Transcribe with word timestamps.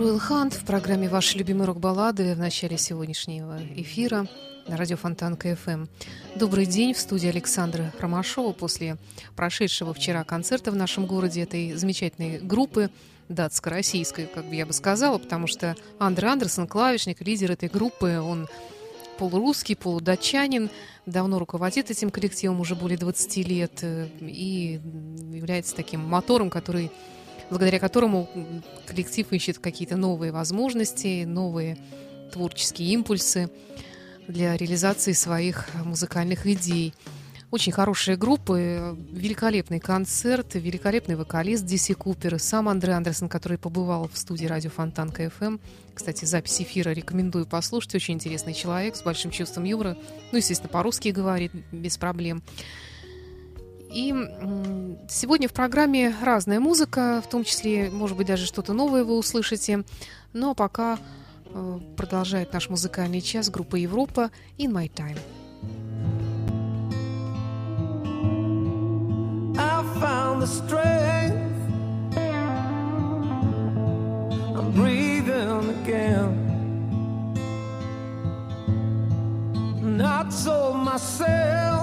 Ройл 0.00 0.18
Хант 0.18 0.54
в 0.54 0.64
программе 0.64 1.10
«Ваши 1.10 1.36
любимые 1.36 1.66
рок-баллады» 1.66 2.34
в 2.34 2.38
начале 2.38 2.78
сегодняшнего 2.78 3.60
эфира 3.76 4.26
на 4.66 4.78
радио 4.78 4.96
Фонтан 4.96 5.36
КФМ. 5.36 5.88
Добрый 6.36 6.64
день 6.64 6.94
в 6.94 6.98
студии 6.98 7.28
Александра 7.28 7.92
Ромашова 8.00 8.54
после 8.54 8.96
прошедшего 9.36 9.92
вчера 9.92 10.24
концерта 10.24 10.70
в 10.70 10.74
нашем 10.74 11.04
городе 11.04 11.42
этой 11.42 11.74
замечательной 11.74 12.38
группы 12.38 12.88
датско-российской, 13.28 14.24
как 14.24 14.46
бы 14.46 14.54
я 14.54 14.64
бы 14.64 14.72
сказала, 14.72 15.18
потому 15.18 15.46
что 15.46 15.76
Андре 15.98 16.28
Андерсон, 16.28 16.66
клавишник, 16.66 17.20
лидер 17.20 17.52
этой 17.52 17.68
группы, 17.68 18.20
он 18.20 18.48
полурусский, 19.18 19.76
полудатчанин, 19.76 20.70
давно 21.04 21.38
руководит 21.38 21.90
этим 21.90 22.10
коллективом, 22.10 22.60
уже 22.60 22.74
более 22.74 22.96
20 22.96 23.36
лет, 23.46 23.80
э, 23.82 24.08
и 24.22 24.80
является 25.30 25.76
таким 25.76 26.00
мотором, 26.00 26.48
который 26.48 26.90
благодаря 27.50 27.78
которому 27.78 28.28
коллектив 28.86 29.30
ищет 29.32 29.58
какие-то 29.58 29.96
новые 29.96 30.32
возможности, 30.32 31.24
новые 31.24 31.76
творческие 32.32 32.90
импульсы 32.90 33.50
для 34.28 34.56
реализации 34.56 35.12
своих 35.12 35.68
музыкальных 35.84 36.46
идей. 36.46 36.94
Очень 37.50 37.72
хорошие 37.72 38.16
группы, 38.16 38.96
великолепный 39.10 39.80
концерт, 39.80 40.54
великолепный 40.54 41.16
вокалист 41.16 41.66
Диси 41.66 41.94
Купер, 41.94 42.38
сам 42.38 42.68
Андрей 42.68 42.92
Андерсон, 42.92 43.28
который 43.28 43.58
побывал 43.58 44.08
в 44.08 44.16
студии 44.16 44.46
радио 44.46 44.70
Фонтан 44.70 45.10
КФМ. 45.10 45.58
Кстати, 45.92 46.26
запись 46.26 46.62
эфира 46.62 46.90
рекомендую 46.90 47.46
послушать. 47.46 47.96
Очень 47.96 48.14
интересный 48.14 48.54
человек 48.54 48.94
с 48.94 49.02
большим 49.02 49.32
чувством 49.32 49.64
юмора. 49.64 49.98
Ну, 50.30 50.38
естественно, 50.38 50.68
по-русски 50.68 51.08
говорит 51.08 51.50
без 51.72 51.98
проблем. 51.98 52.44
И 53.92 54.14
сегодня 55.08 55.48
в 55.48 55.52
программе 55.52 56.14
разная 56.22 56.60
музыка, 56.60 57.20
в 57.24 57.28
том 57.28 57.42
числе, 57.42 57.90
может 57.90 58.16
быть, 58.16 58.28
даже 58.28 58.46
что-то 58.46 58.72
новое 58.72 59.02
вы 59.02 59.18
услышите. 59.18 59.82
Но 60.32 60.54
пока 60.54 60.98
э, 61.46 61.80
продолжает 61.96 62.52
наш 62.52 62.68
музыкальный 62.68 63.20
час 63.20 63.50
группа 63.50 63.74
Европа 63.74 64.30
In 64.58 64.70
My 64.70 64.88
Time. 64.88 65.18
I 69.58 69.82
found 70.00 70.40
the 70.40 70.46
strength. 70.46 71.50
I'm 74.56 74.70
breathing 74.72 75.68
again. 75.82 76.36
Not 79.82 80.32
so 80.32 80.72
myself. 80.72 81.79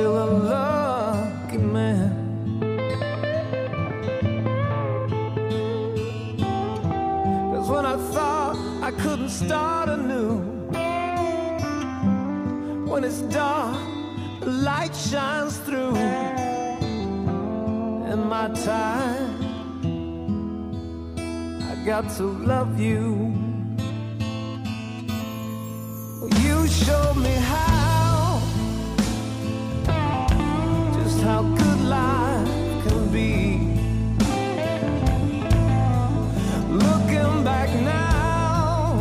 Still 0.00 0.24
a 0.24 0.28
lucky 0.54 1.58
man. 1.58 2.10
Cause 7.52 7.68
when 7.68 7.84
I 7.84 7.96
thought 8.14 8.56
I 8.80 8.92
couldn't 9.02 9.28
start 9.28 9.90
anew, 9.90 10.38
when 12.90 13.04
it's 13.04 13.20
dark, 13.40 13.76
the 14.40 14.52
light 14.68 14.94
shines 14.96 15.58
through. 15.66 15.96
In 18.12 18.20
my 18.34 18.46
time, 18.70 19.30
I 21.70 21.74
got 21.84 22.04
to 22.16 22.24
love 22.24 22.80
you. 22.80 23.34
You 26.44 26.56
showed 26.68 27.16
me 27.16 27.34
how, 27.50 27.79
how 31.22 31.42
good 31.42 31.80
life 31.82 32.48
can 32.84 33.08
be. 33.12 33.58
Looking 36.84 37.44
back 37.44 37.68
now, 37.80 38.98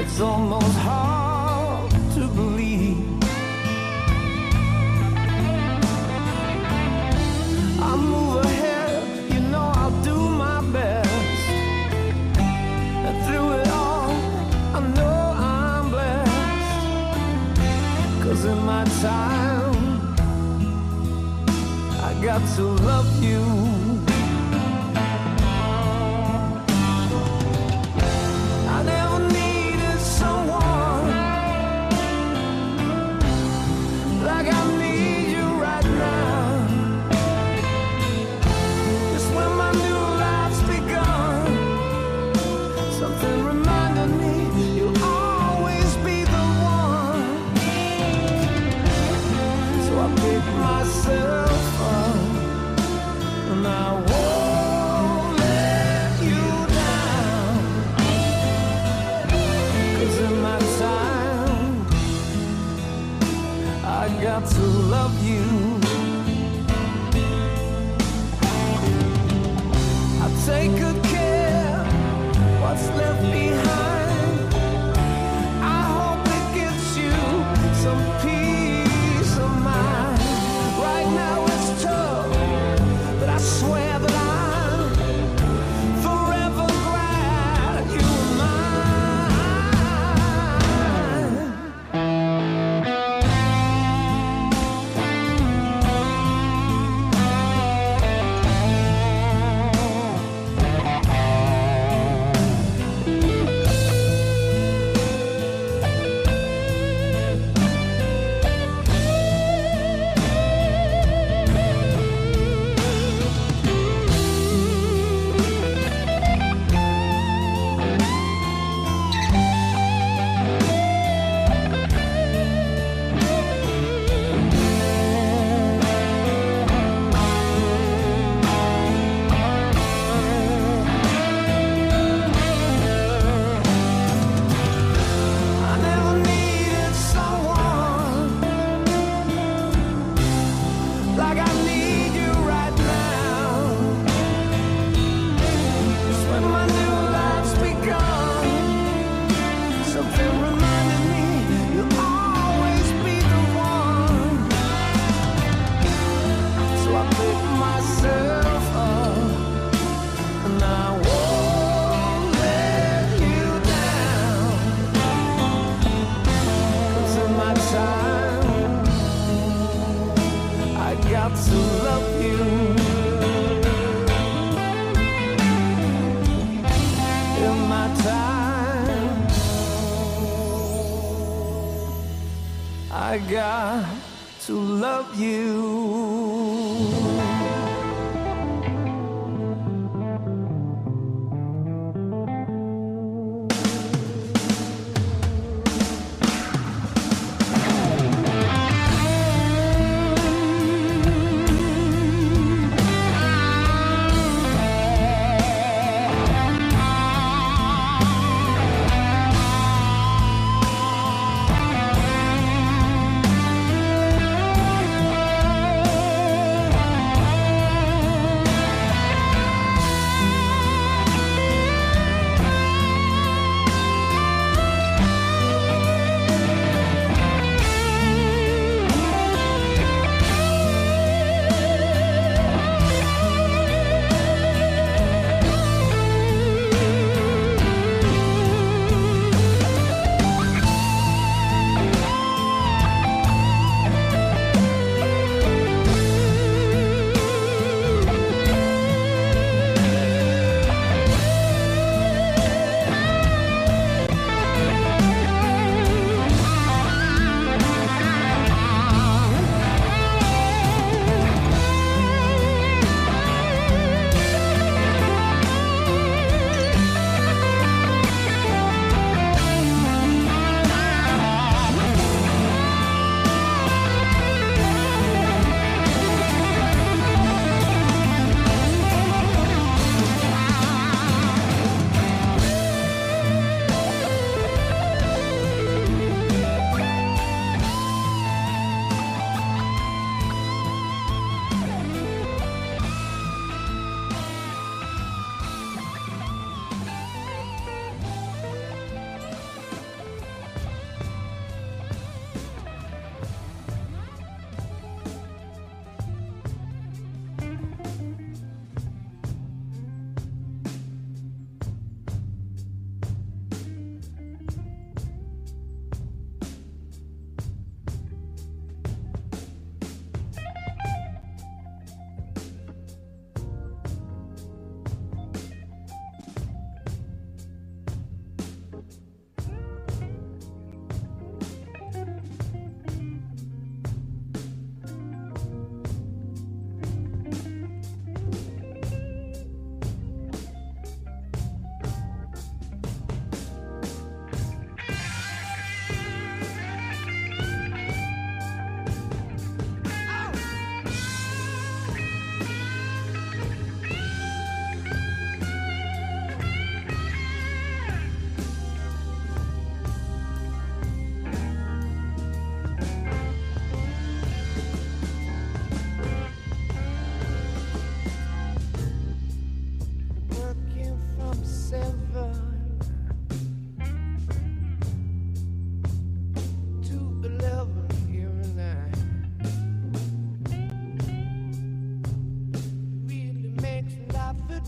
it's 0.00 0.20
almost 0.20 0.78
hard 0.78 1.17
to 22.46 22.62
love 22.62 23.22
you. 23.22 23.67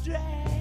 Drag. 0.04 0.59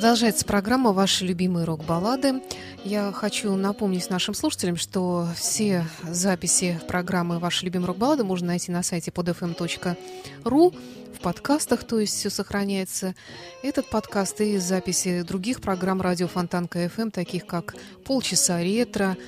Продолжается 0.00 0.46
программа 0.46 0.92
«Ваши 0.92 1.26
любимые 1.26 1.66
рок-баллады». 1.66 2.40
Я 2.84 3.12
хочу 3.12 3.54
напомнить 3.54 4.08
нашим 4.08 4.32
слушателям, 4.32 4.76
что 4.76 5.28
все 5.36 5.84
записи 6.08 6.80
программы 6.88 7.38
«Ваши 7.38 7.66
любимые 7.66 7.88
рок-баллады» 7.88 8.24
можно 8.24 8.46
найти 8.46 8.72
на 8.72 8.82
сайте 8.82 9.10
podfm.ru 9.10 10.74
в 11.14 11.20
подкастах, 11.20 11.84
то 11.84 12.00
есть 12.00 12.14
все 12.14 12.30
сохраняется. 12.30 13.14
Этот 13.62 13.90
подкаст 13.90 14.40
и 14.40 14.56
записи 14.56 15.20
других 15.20 15.60
программ 15.60 16.00
радио 16.00 16.28
Фонтан 16.28 16.66
КФМ, 16.66 17.10
таких 17.10 17.44
как 17.44 17.74
«Полчаса 18.06 18.62
ретро», 18.62 19.18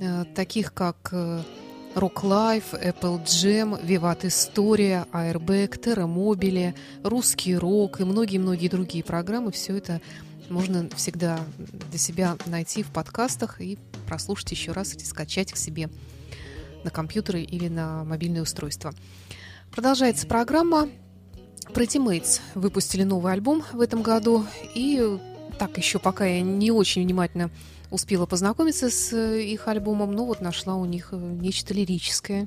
э, 0.00 0.24
таких 0.34 0.74
как 0.74 0.96
э, 1.12 1.40
Rock 1.94 2.22
Life, 2.22 2.80
Apple 2.80 3.24
Jam, 3.24 3.84
Виват 3.84 4.24
История, 4.24 5.06
Airbag, 5.12 5.76
Терра 5.76 6.06
Мобиле, 6.06 6.74
Русский 7.02 7.56
рок 7.56 8.00
и 8.00 8.04
многие-многие 8.04 8.68
другие 8.68 9.02
программы. 9.02 9.50
Все 9.50 9.76
это 9.76 10.00
можно 10.48 10.88
всегда 10.96 11.40
для 11.58 11.98
себя 11.98 12.36
найти 12.46 12.84
в 12.84 12.90
подкастах 12.90 13.60
и 13.60 13.76
прослушать 14.06 14.52
еще 14.52 14.70
раз 14.70 14.94
или 14.94 15.02
скачать 15.02 15.52
к 15.52 15.56
себе 15.56 15.90
на 16.84 16.90
компьютеры 16.90 17.42
или 17.42 17.66
на 17.66 18.04
мобильное 18.04 18.42
устройство. 18.42 18.94
Продолжается 19.72 20.28
программа. 20.28 20.88
Pretty 21.74 22.02
Mates 22.04 22.40
выпустили 22.54 23.02
новый 23.02 23.32
альбом 23.32 23.64
в 23.72 23.80
этом 23.80 24.02
году. 24.02 24.46
И 24.74 25.18
так 25.58 25.76
еще 25.76 25.98
пока 25.98 26.24
я 26.24 26.40
не 26.40 26.70
очень 26.70 27.02
внимательно 27.02 27.50
успела 27.90 28.26
познакомиться 28.26 28.90
с 28.90 29.12
э, 29.12 29.42
их 29.42 29.68
альбомом, 29.68 30.12
но 30.12 30.24
вот 30.24 30.40
нашла 30.40 30.76
у 30.76 30.84
них 30.84 31.08
э, 31.12 31.16
нечто 31.16 31.74
лирическое. 31.74 32.46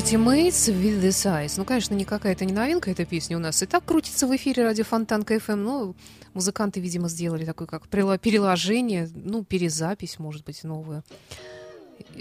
Pretty 0.00 0.16
Mates 0.16 0.68
with 0.68 1.02
the 1.02 1.10
Size. 1.10 1.52
Ну, 1.58 1.66
конечно, 1.66 1.92
не 1.92 2.06
какая-то 2.06 2.46
не 2.46 2.54
новинка 2.54 2.90
эта 2.90 3.04
песня 3.04 3.36
у 3.36 3.40
нас. 3.40 3.62
И 3.62 3.66
так 3.66 3.84
крутится 3.84 4.26
в 4.26 4.34
эфире 4.34 4.64
радио 4.64 4.82
Фонтанка 4.82 5.34
FM. 5.34 5.56
Ну, 5.56 5.94
музыканты, 6.32 6.80
видимо, 6.80 7.10
сделали 7.10 7.44
такое, 7.44 7.66
как 7.66 7.86
переложение, 7.86 9.10
ну, 9.14 9.44
перезапись, 9.44 10.18
может 10.18 10.42
быть, 10.46 10.64
новую, 10.64 11.04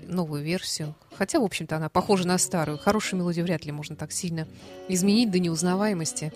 новую 0.04 0.44
версию. 0.44 0.94
Хотя, 1.18 1.40
в 1.40 1.44
общем-то, 1.46 1.78
она 1.78 1.88
похожа 1.88 2.28
на 2.28 2.38
старую. 2.38 2.78
Хорошую 2.78 3.22
мелодию 3.22 3.46
вряд 3.46 3.64
ли 3.64 3.72
можно 3.72 3.96
так 3.96 4.12
сильно 4.12 4.46
изменить 4.90 5.32
до 5.32 5.40
неузнаваемости. 5.40 6.34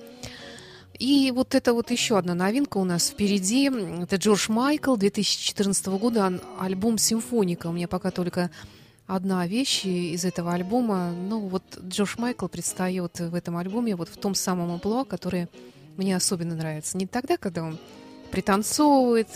И 0.98 1.30
вот 1.36 1.56
это 1.56 1.74
вот 1.74 1.92
еще 1.92 2.18
одна 2.18 2.36
новинка 2.36 2.78
у 2.78 2.86
нас 2.86 3.10
впереди. 3.10 3.70
Это 4.02 4.16
Джордж 4.16 4.50
Майкл 4.50 4.96
2014 4.96 5.88
года, 5.88 6.40
альбом 6.58 6.98
«Симфоника». 6.98 7.68
У 7.68 7.74
меня 7.74 7.90
пока 7.90 8.12
только 8.12 8.50
одна 9.08 9.46
вещь 9.48 9.86
из 9.86 10.26
этого 10.26 10.54
альбома. 10.54 11.12
Ну, 11.12 11.48
вот 11.48 11.64
Джордж 11.82 12.16
Майкл 12.18 12.48
предстает 12.48 13.20
в 13.20 13.36
этом 13.36 13.58
альбоме 13.58 13.96
вот 13.96 14.10
в 14.10 14.18
том 14.18 14.36
самом 14.36 14.72
амплуа, 14.72 15.06
который 15.06 15.48
мне 15.98 16.16
особенно 16.16 16.56
нравится. 16.56 16.98
Не 16.98 17.08
тогда, 17.08 17.38
когда 17.38 17.64
он 17.64 17.78
пританцовывает, 18.32 19.28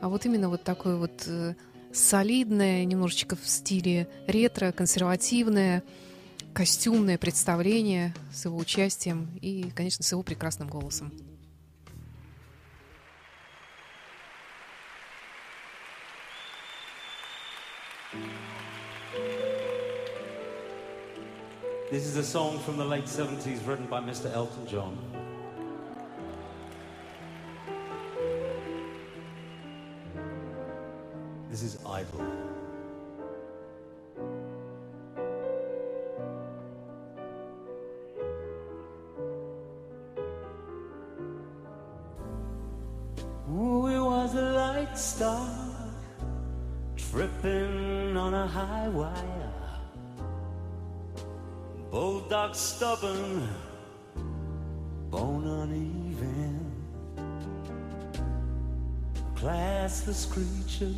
а 0.00 0.08
вот 0.08 0.26
именно 0.26 0.48
вот 0.48 0.64
такое 0.64 0.96
вот 0.96 1.24
э, 1.26 1.54
солидное, 1.92 2.84
немножечко 2.84 3.36
в 3.36 3.48
стиле 3.48 4.08
ретро, 4.26 4.72
консервативное, 4.72 5.82
костюмное 6.52 7.18
представление 7.18 8.14
с 8.32 8.44
его 8.44 8.56
участием 8.58 9.28
и, 9.40 9.70
конечно, 9.74 10.04
с 10.04 10.12
его 10.12 10.22
прекрасным 10.22 10.68
голосом. 10.68 11.12
This 21.94 22.06
is 22.06 22.16
a 22.16 22.24
song 22.24 22.58
from 22.58 22.76
the 22.76 22.84
late 22.84 23.04
70s 23.04 23.64
written 23.68 23.86
by 23.86 24.00
Mr. 24.00 24.28
Elton 24.34 24.66
John. 24.66 24.98
This 31.48 31.62
is 31.62 31.78
Idol. 31.86 32.20
Ooh, 43.52 44.04
was 44.04 44.34
a 44.34 44.50
light 44.50 44.98
star 44.98 45.48
tripping 46.96 48.16
on 48.16 48.34
a 48.34 48.48
high 48.48 48.88
wire. 48.88 49.43
Bulldog 51.94 52.56
stubborn, 52.56 53.48
bone 55.12 55.46
uneven, 55.46 56.72
classless 59.36 60.28
creature, 60.28 60.92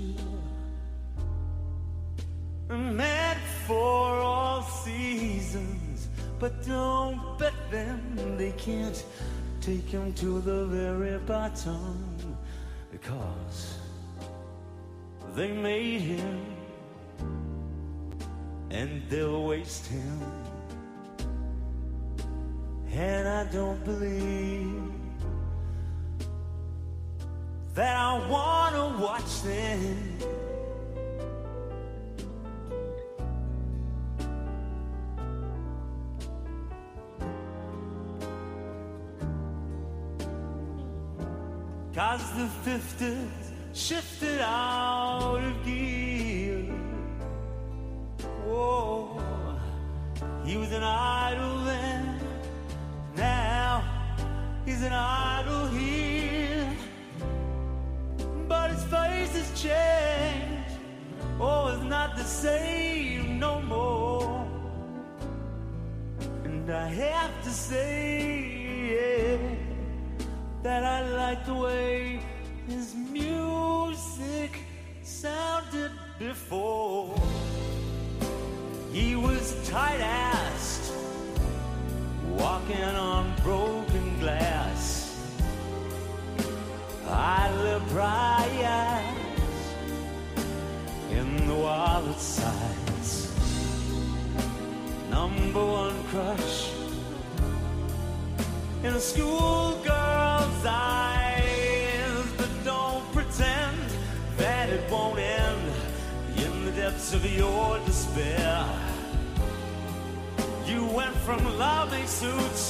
meant 2.70 3.40
for 3.66 4.20
all 4.20 4.62
seasons. 4.62 6.08
But 6.38 6.66
don't 6.66 7.20
bet 7.38 7.52
them, 7.70 8.38
they 8.38 8.52
can't 8.52 9.04
take 9.60 9.90
him 9.90 10.14
to 10.14 10.40
the 10.40 10.64
very 10.64 11.18
bottom 11.18 12.38
because 12.90 13.76
they 15.34 15.52
made 15.52 16.00
him 16.00 16.40
and 18.70 19.02
they'll 19.10 19.44
waste 19.44 19.88
him. 19.88 20.45
And 22.98 23.28
I 23.28 23.44
don't 23.52 23.84
believe 23.84 24.90
that 27.74 27.94
I 27.94 28.26
wanna 28.26 28.98
watch 28.98 29.42
them. 29.42 30.18
Cause 41.94 42.32
the 42.32 42.46
fifties 42.64 43.52
shifted 43.74 44.40
out 44.40 45.42
of 45.44 45.66
gear. 45.66 46.62
Whoa, 48.46 49.20
he 50.46 50.56
was 50.56 50.72
an 50.72 50.82
he's 54.76 54.84
an 54.84 54.92
idol 54.92 55.66
here. 55.68 56.70
But 58.46 58.70
his 58.70 58.84
face 58.84 59.32
has 59.40 59.62
changed. 59.62 60.72
Oh, 61.40 61.68
it's 61.68 61.82
not 61.84 62.16
the 62.16 62.24
same 62.24 63.38
no 63.38 63.62
more. 63.62 64.46
And 66.44 66.70
I 66.70 66.88
have 66.88 67.42
to 67.44 67.50
say 67.50 67.80
yeah, 68.92 69.38
that 70.62 70.84
I 70.84 71.08
like 71.10 71.46
the 71.46 71.54
way 71.54 72.20
his 72.68 72.94
music 72.94 74.60
sounded 75.02 75.92
before. 76.18 77.14
He 78.92 79.16
was 79.16 79.54
tight 79.68 80.00
assed, 80.00 80.92
walking 82.38 82.82
on 82.82 83.34
broken 83.42 84.18
glass. 84.20 84.65
Live 87.16 87.96
eyes 87.96 89.00
in 91.10 91.46
the 91.48 91.54
wallet 91.54 92.18
size. 92.18 93.32
Number 95.10 95.64
one 95.64 96.04
crush 96.10 96.70
in 98.84 98.92
a 98.92 99.00
schoolgirl's 99.00 100.66
eyes. 100.66 102.26
But 102.36 102.50
don't 102.64 103.04
pretend 103.12 103.78
that 104.36 104.68
it 104.68 104.90
won't 104.90 105.18
end 105.18 105.72
in 106.36 106.64
the 106.66 106.72
depths 106.72 107.14
of 107.14 107.24
your 107.24 107.78
despair. 107.86 108.64
You 110.66 110.84
went 110.86 111.14
from 111.26 111.40
lovely 111.58 112.06
suits, 112.06 112.62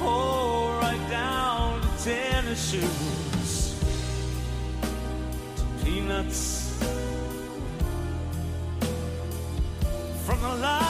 oh, 0.00 0.78
right 0.80 1.10
down 1.10 1.82
to 1.82 1.88
tennis 2.04 2.70
shoes, 2.70 3.39
peanuts 5.90 6.72
from 10.24 10.40
the 10.40 10.54
lion's 10.62 10.89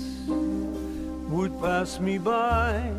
would 1.31 1.57
pass 1.61 1.97
me 1.99 2.17
by, 2.17 2.91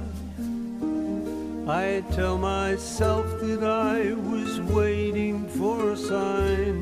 I 1.68 2.02
tell 2.12 2.38
myself 2.38 3.26
that 3.40 3.62
I 3.62 4.14
was 4.14 4.58
waiting 4.62 5.46
for 5.50 5.92
a 5.92 5.96
sign. 5.96 6.78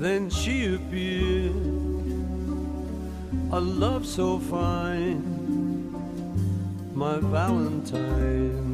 Then 0.00 0.28
she 0.28 0.74
appeared, 0.74 1.54
a 3.52 3.60
love 3.60 4.04
so 4.06 4.40
fine, 4.40 5.22
my 6.92 7.18
Valentine. 7.18 8.69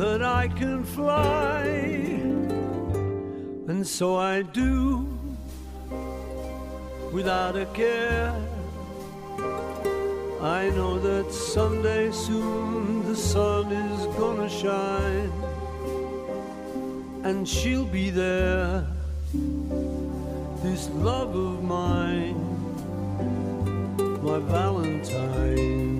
That 0.00 0.22
I 0.22 0.48
can 0.48 0.82
fly. 0.82 1.60
And 3.70 3.86
so 3.86 4.16
I 4.16 4.40
do 4.40 5.06
without 7.12 7.54
a 7.54 7.66
care. 7.66 8.32
I 10.40 10.70
know 10.70 10.98
that 10.98 11.30
someday 11.30 12.10
soon 12.12 13.04
the 13.04 13.14
sun 13.14 13.72
is 13.72 14.06
gonna 14.16 14.48
shine 14.48 15.32
and 17.26 17.46
she'll 17.46 17.90
be 18.00 18.08
there. 18.08 18.86
This 20.62 20.88
love 21.08 21.36
of 21.36 21.62
mine, 21.62 22.40
my 24.22 24.38
Valentine. 24.38 25.99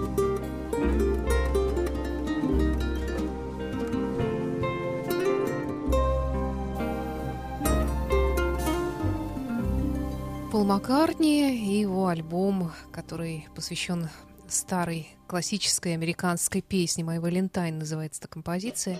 Пол 10.61 10.67
Маккартни 10.67 11.57
и 11.57 11.79
его 11.79 12.05
альбом, 12.07 12.71
который 12.93 13.47
посвящен 13.55 14.09
старой 14.47 15.07
классической 15.25 15.95
американской 15.95 16.61
песне 16.61 17.03
«My 17.03 17.19
Valentine» 17.19 17.79
называется 17.79 18.21
эта 18.21 18.27
композиция. 18.27 18.99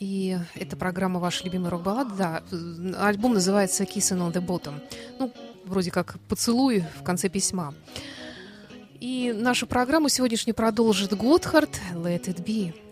И 0.00 0.38
эта 0.54 0.78
программа 0.78 1.20
«Ваша 1.20 1.44
любимая 1.44 1.68
рок-баллада». 1.68 2.42
Да, 2.50 3.06
альбом 3.06 3.34
называется 3.34 3.84
«Kissing 3.84 4.26
on 4.26 4.32
the 4.32 4.42
Bottom». 4.42 4.82
Ну, 5.18 5.30
вроде 5.66 5.90
как 5.90 6.18
«Поцелуй» 6.26 6.82
в 6.98 7.02
конце 7.02 7.28
письма. 7.28 7.74
И 8.98 9.30
нашу 9.36 9.66
программу 9.66 10.08
сегодняшнюю 10.08 10.54
продолжит 10.54 11.12
Готхард 11.12 11.82
«Let 11.92 12.28
it 12.28 12.42
be». 12.42 12.83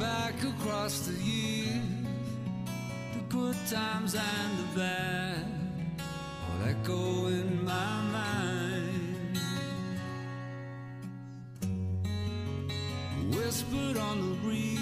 Back 0.00 0.34
across 0.42 1.00
the 1.00 1.12
years, 1.22 1.68
the 3.12 3.20
good 3.28 3.56
times 3.68 4.14
and 4.14 4.58
the 4.58 4.80
bad, 4.80 5.44
all 6.46 6.68
echo 6.68 7.26
in 7.26 7.62
my 7.62 8.00
mind. 8.10 9.38
Whispered 13.34 13.98
on 13.98 14.16
the 14.30 14.36
breeze, 14.36 14.80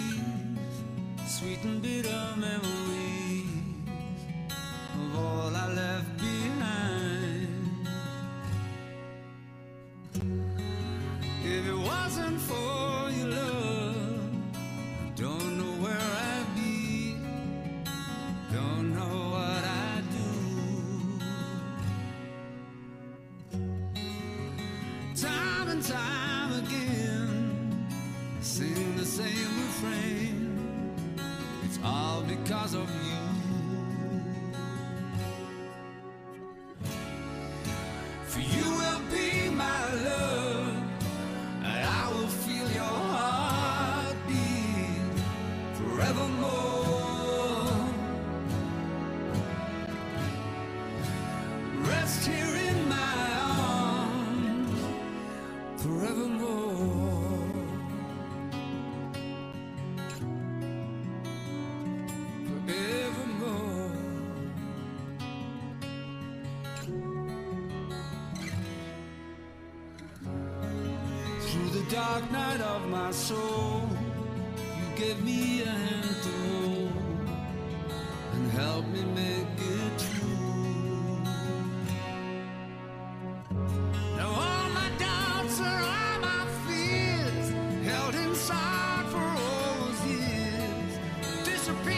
sweet 1.26 1.64
and 1.64 1.82
bitter 1.82 2.34
memories 2.36 2.77
my 73.08 73.14
soul, 73.14 73.88
you 74.78 74.86
gave 74.94 75.24
me 75.24 75.62
a 75.62 75.66
hand 75.66 76.16
to 76.24 76.30
hold 76.52 76.92
and 78.34 78.50
help 78.50 78.86
me 78.88 79.02
make 79.14 79.46
it 79.76 79.92
true. 79.98 81.22
Now 84.14 84.28
all 84.28 84.68
my 84.80 84.90
doubts 84.98 85.58
are 85.58 85.82
all 85.96 86.18
my 86.20 86.44
fears, 86.66 87.46
held 87.90 88.14
inside 88.14 89.06
for 89.14 89.26
all 89.46 89.86
those 89.86 90.02
years, 90.14 90.92
disappear 91.46 91.97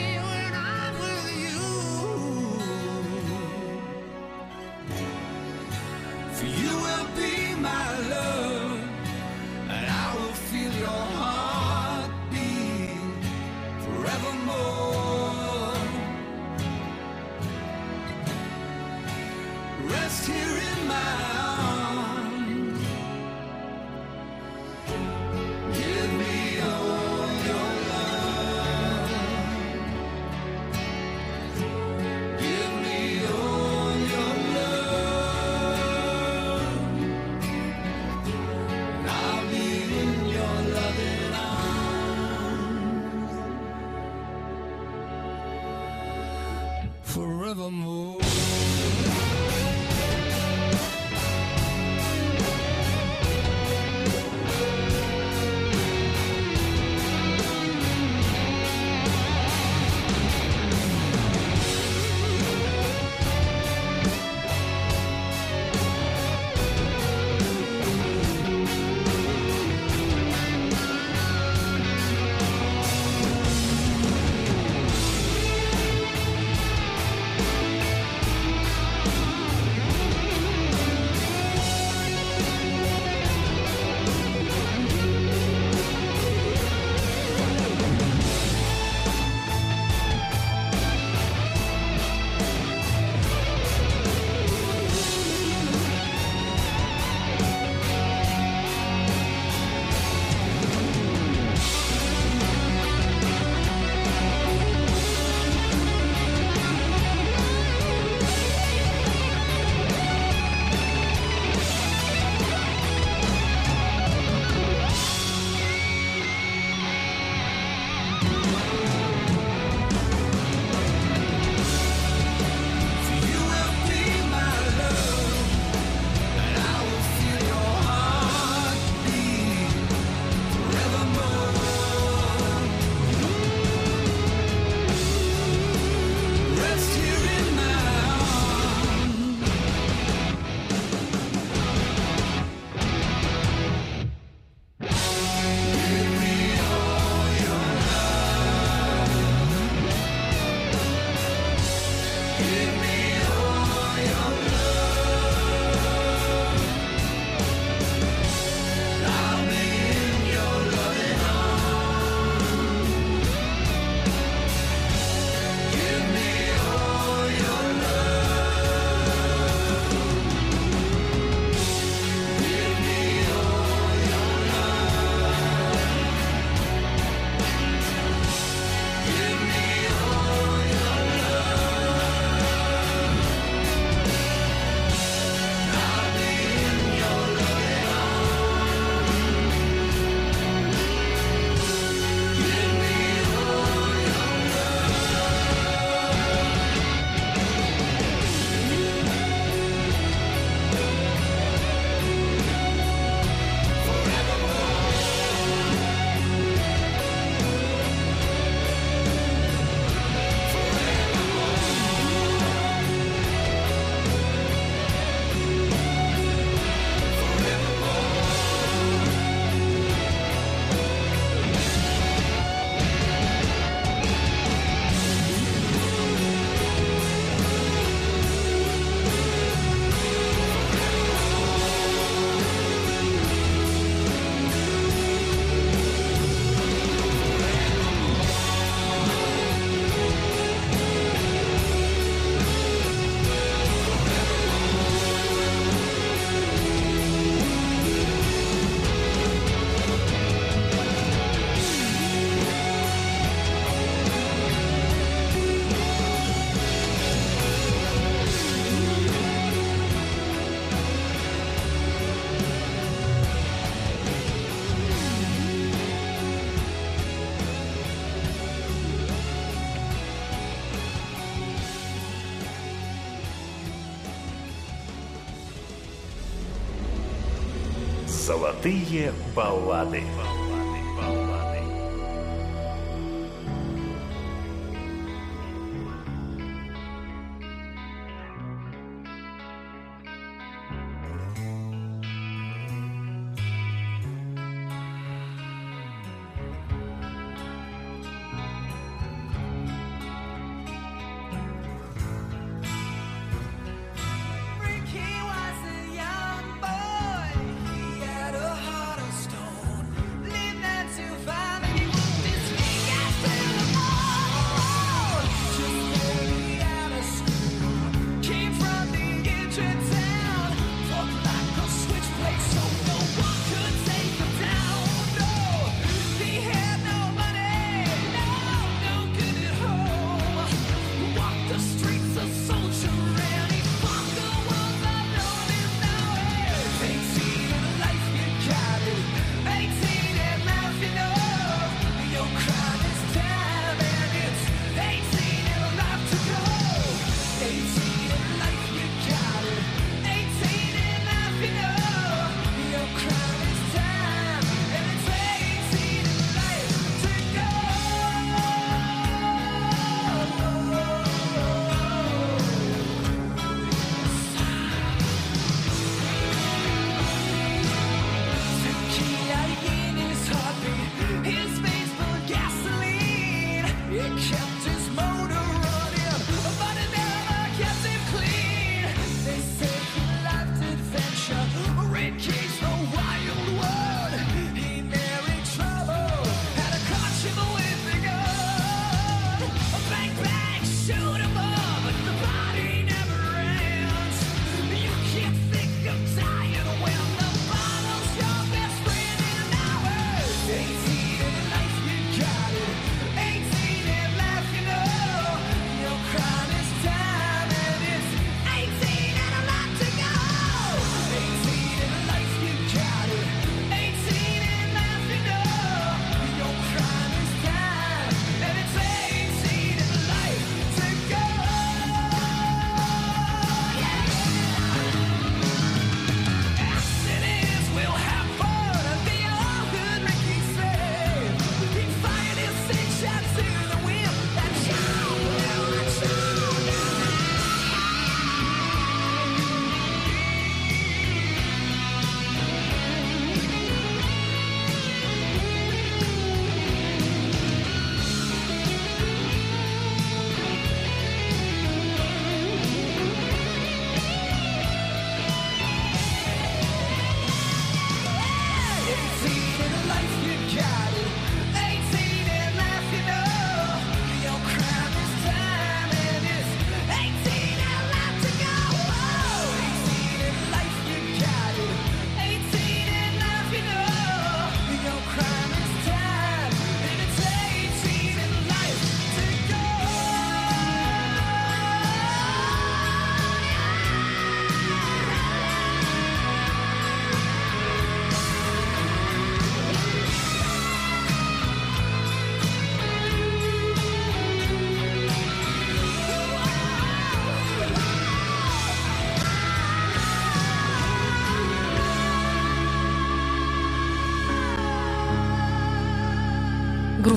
Золотые 278.61 279.15
баллады. 279.35 280.03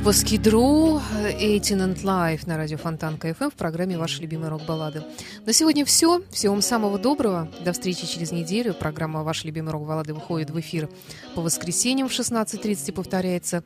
выпуске 0.04 0.38
Дру 0.38 1.00
и 1.40 1.60
and 1.60 2.04
Life 2.04 2.42
на 2.46 2.58
радио 2.58 2.78
Фонтан 2.78 3.18
КФМ 3.18 3.50
в 3.50 3.54
программе 3.54 3.98
«Ваши 3.98 4.22
любимые 4.22 4.50
рок-баллады». 4.50 5.06
На 5.46 5.54
сегодня 5.54 5.86
все. 5.86 6.22
Всего 6.30 6.52
вам 6.52 6.62
самого 6.62 7.00
доброго. 7.00 7.50
До 7.64 7.72
встречи 7.72 8.06
через 8.06 8.34
неделю. 8.34 8.74
Программа 8.74 9.24
«Ваши 9.24 9.48
любимые 9.48 9.72
рок-баллады» 9.72 10.14
выходит 10.14 10.50
в 10.50 10.60
эфир 10.60 10.90
по 11.36 11.42
воскресеньям 11.42 12.10
в 12.10 12.12
16.30 12.12 12.92
повторяется 12.92 13.64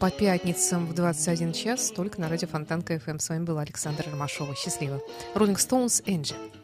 по 0.00 0.08
пятницам 0.08 0.86
в 0.86 0.94
21 0.94 1.52
час 1.52 1.92
только 1.94 2.18
на 2.18 2.30
радио 2.30 2.48
Фонтан 2.48 2.80
КФМ. 2.80 3.18
С 3.18 3.28
вами 3.28 3.44
была 3.44 3.60
Александра 3.60 4.10
Ромашова. 4.10 4.56
Счастливо. 4.56 5.02
Rolling 5.34 5.56
Stones, 5.56 6.02
Angel. 6.06 6.63